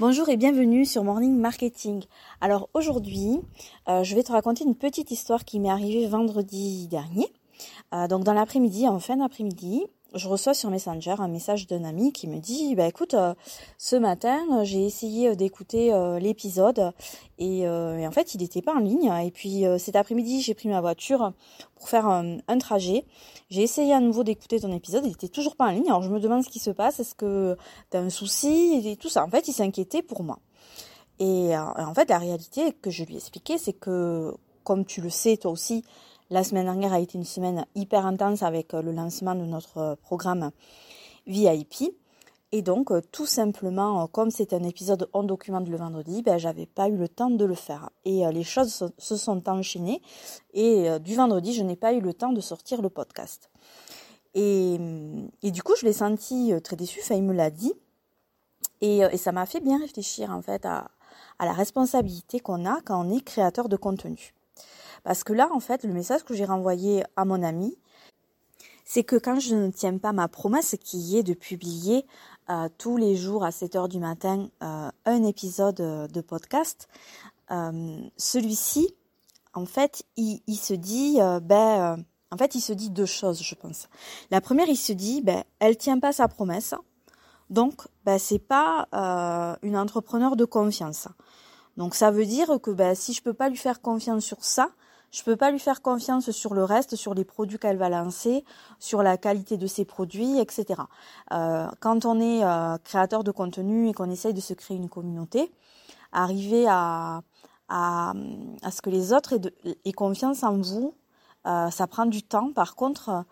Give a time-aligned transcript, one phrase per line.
[0.00, 2.04] Bonjour et bienvenue sur Morning Marketing.
[2.40, 3.38] Alors aujourd'hui,
[3.86, 7.30] euh, je vais te raconter une petite histoire qui m'est arrivée vendredi dernier.
[7.92, 9.84] Euh, donc dans l'après-midi, en fin d'après-midi,
[10.14, 13.34] je reçois sur Messenger un message d'un ami qui me dit bah écoute euh,
[13.78, 16.92] ce matin j'ai essayé euh, d'écouter euh, l'épisode
[17.38, 20.80] et, en fait il n'était pas en ligne et puis cet après-midi j'ai pris ma
[20.80, 21.32] voiture
[21.76, 23.06] pour faire un, trajet.
[23.48, 25.86] J'ai essayé à nouveau d'écouter ton épisode il était toujours pas en ligne.
[25.86, 27.00] Alors je me demande ce qui se passe.
[27.00, 27.56] Est-ce que
[27.90, 29.24] tu as un souci et tout ça?
[29.24, 30.38] En fait il s'inquiétait pour moi.
[31.18, 34.34] Et en fait la réalité que je lui ai expliqué c'est que
[34.64, 35.84] comme tu le sais toi aussi
[36.30, 39.78] la semaine dernière a été une semaine hyper intense avec euh, le lancement de notre
[39.78, 40.52] euh, programme
[41.26, 41.92] VIP.
[42.52, 46.66] Et donc, euh, tout simplement, comme c'était un épisode on documente le vendredi, ben, j'avais
[46.66, 47.90] pas eu le temps de le faire.
[48.04, 50.02] Et les choses se sont enchaînées.
[50.54, 53.50] Et du vendredi, je n'ai pas eu le temps de sortir le podcast.
[54.34, 54.78] Et,
[55.44, 56.98] du coup, je l'ai senti très déçu.
[57.04, 57.72] Enfin, il me l'a dit.
[58.80, 60.88] Et, ça m'a fait bien réfléchir, en fait, à
[61.38, 64.34] la responsabilité qu'on a quand on est créateur de contenu.
[65.02, 67.76] Parce que là, en fait, le message que j'ai renvoyé à mon ami,
[68.84, 72.04] c'est que quand je ne tiens pas ma promesse qui est de publier
[72.50, 76.88] euh, tous les jours à 7 heures du matin euh, un épisode euh, de podcast,
[78.16, 78.94] celui-ci,
[79.54, 83.88] en fait, il, se dit, ben, en fait, il se dit deux choses, je pense.
[84.30, 86.74] La première, il se dit, ben, elle tient pas sa promesse,
[87.48, 88.86] donc, ben, c'est pas
[89.62, 91.08] une entrepreneur de confiance.
[91.76, 94.70] Donc, ça veut dire que ben, si je peux pas lui faire confiance sur ça,
[95.10, 98.44] je peux pas lui faire confiance sur le reste, sur les produits qu'elle va lancer,
[98.78, 100.82] sur la qualité de ses produits, etc.
[101.32, 104.88] Euh, quand on est euh, créateur de contenu et qu'on essaye de se créer une
[104.88, 105.50] communauté,
[106.12, 107.22] arriver à,
[107.68, 108.14] à,
[108.62, 109.34] à ce que les autres
[109.84, 110.94] aient, confiance en vous,
[111.46, 112.52] euh, ça prend du temps.
[112.52, 113.24] Par contre,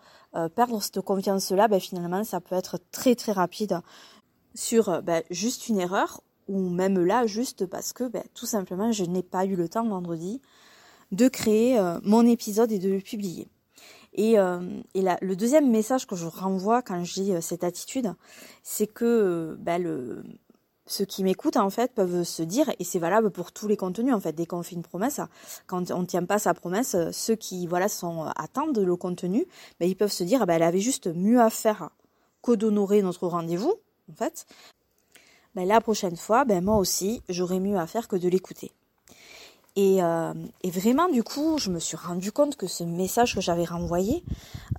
[0.55, 3.81] perdre cette confiance-là, ben, finalement, ça peut être très très rapide
[4.53, 9.05] sur ben, juste une erreur ou même là, juste parce que ben, tout simplement, je
[9.05, 10.41] n'ai pas eu le temps vendredi
[11.11, 13.47] de créer euh, mon épisode et de le publier.
[14.13, 14.59] Et, euh,
[14.95, 18.13] et le deuxième message que je renvoie quand j'ai euh, cette attitude,
[18.63, 20.23] c'est que bah, le,
[20.87, 24.13] ceux qui m'écoutent en fait peuvent se dire, et c'est valable pour tous les contenus
[24.13, 25.21] en fait, dès qu'on fait une promesse,
[25.67, 29.45] quand on ne tient pas sa promesse, ceux qui voilà sont attendent le contenu,
[29.79, 31.89] bah, ils peuvent se dire, bah, elle avait juste mieux à faire
[32.41, 33.75] que d'honorer notre rendez-vous
[34.11, 34.45] en fait.
[35.55, 38.71] Bah, la prochaine fois, ben moi aussi, j'aurais mieux à faire que de l'écouter.
[39.79, 43.65] Euh, et, vraiment, du coup, je me suis rendu compte que ce message que j'avais
[43.65, 44.23] renvoyé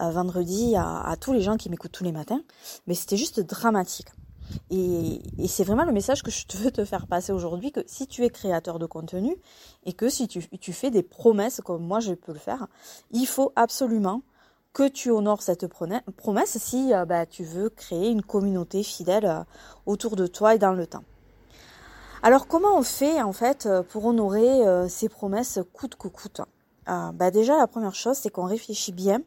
[0.01, 2.43] euh, vendredi à, tous les gens qui m'écoutent tous les matins,
[2.87, 4.09] mais c'était juste dramatique.
[4.71, 8.25] Et, c'est vraiment le message que je veux te faire passer aujourd'hui, que si tu
[8.25, 9.37] es créateur de contenu
[9.85, 12.67] et que si tu, fais des promesses comme moi je peux le faire,
[13.13, 14.23] il faut absolument
[14.73, 19.45] que tu honores cette promesse si euh, bah, tu veux créer une communauté fidèle
[19.87, 21.05] autour de toi et dans le temps.
[22.23, 26.43] Alors comment on fait en fait euh, pour honorer euh, ces promesses coûte que coûte?
[26.89, 29.23] Euh, bah Déjà la première chose c'est qu'on réfléchit bien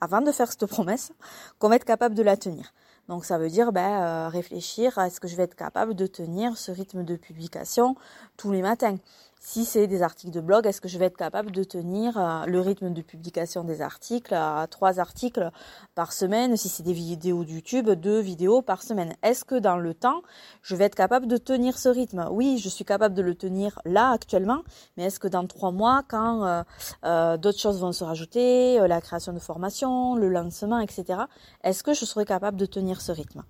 [0.00, 1.12] avant de faire cette promesse
[1.60, 2.72] qu'on va être capable de la tenir.
[3.08, 6.56] Donc ça veut dire bah, réfléchir à est-ce que je vais être capable de tenir
[6.56, 7.94] ce rythme de publication
[8.36, 8.96] tous les matins.
[9.44, 12.46] Si c'est des articles de blog, est-ce que je vais être capable de tenir euh,
[12.46, 15.50] le rythme de publication des articles à trois articles
[15.96, 19.14] par semaine Si c'est des vidéos YouTube, deux vidéos par semaine?
[19.24, 20.22] Est-ce que dans le temps,
[20.62, 22.28] je vais être capable de tenir ce rythme?
[22.30, 24.60] Oui, je suis capable de le tenir là actuellement,
[24.96, 26.62] mais est-ce que dans trois mois, quand euh,
[27.04, 31.18] euh, d'autres choses vont se rajouter, la création de formation, le lancement, etc.,
[31.64, 33.42] est-ce que je serai capable de tenir ce rythme?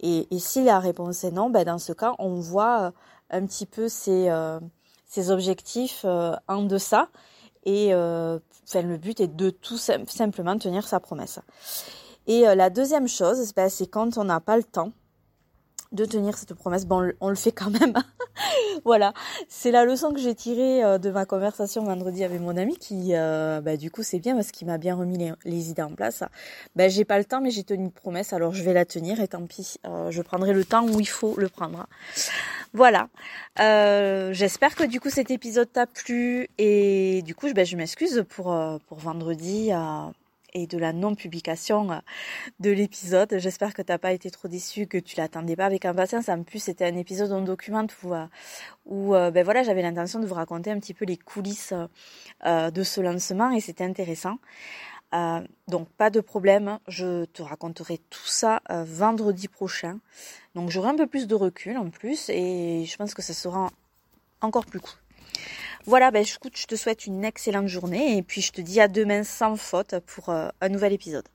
[0.00, 2.92] Et, si la réponse est non, ben dans ce cas, on voit
[3.30, 4.28] un petit peu ces
[5.10, 7.08] ses objectifs euh, en deçà.
[7.64, 11.40] Et euh, enfin, le but est de tout simplement tenir sa promesse.
[12.26, 14.92] Et euh, la deuxième chose, ben, c'est quand on n'a pas le temps
[15.92, 16.86] de tenir cette promesse.
[16.86, 17.94] Bon, on le fait quand même.
[18.84, 19.12] voilà,
[19.48, 23.10] c'est la leçon que j'ai tirée euh, de ma conversation vendredi avec mon ami qui,
[23.14, 26.22] euh, bah, du coup, c'est bien parce qu'il m'a bien remis les, idées en place.
[26.76, 29.20] Bah, j'ai pas le temps, mais j'ai tenu une promesse, alors je vais la tenir
[29.20, 31.86] et tant pis, euh, je prendrai le temps où il faut le prendre.
[32.72, 33.08] Voilà.
[34.32, 38.56] J'espère que du coup cet épisode t'a plu et du coup, bah, je m'excuse pour
[38.86, 39.70] pour vendredi
[40.54, 41.98] et de la non-publication euh,
[42.58, 43.38] de l'épisode.
[43.38, 46.28] J'espère que tu n'as pas été trop déçu, que tu l'attendais pas avec impatience.
[46.28, 48.26] En plus, c'était un épisode en document où, euh,
[48.86, 51.74] où euh, ben voilà, j'avais l'intention de vous raconter un petit peu les coulisses
[52.44, 54.38] de ce lancement et c'était intéressant.
[55.68, 59.98] donc pas de problème, je te raconterai tout ça vendredi prochain.
[60.54, 63.70] Donc j'aurai un peu plus de recul en plus et je pense que ça sera
[64.40, 64.98] encore plus cool.
[65.86, 68.88] Voilà, ben, écoute, je te souhaite une excellente journée et puis je te dis à
[68.88, 71.26] demain sans faute pour euh, un nouvel épisode.